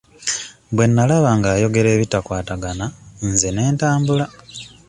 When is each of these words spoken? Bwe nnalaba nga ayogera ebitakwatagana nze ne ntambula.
Bwe 0.75 0.85
nnalaba 0.89 1.31
nga 1.37 1.49
ayogera 1.55 1.89
ebitakwatagana 1.95 2.85
nze 3.29 3.49
ne 3.53 3.63
ntambula. 3.73 4.25